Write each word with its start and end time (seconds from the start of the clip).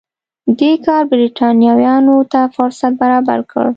دې 0.59 0.71
کار 0.85 1.03
برېټانویانو 1.11 2.17
ته 2.31 2.41
فرصت 2.55 2.91
برابر 3.01 3.39
کړ. 3.51 3.65